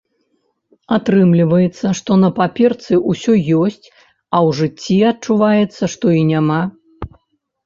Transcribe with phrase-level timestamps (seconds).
[0.95, 3.87] Атрымліваецца, што на паперцы ўсё ёсць,
[4.35, 6.61] а ў жыцці адчуваецца, што і няма.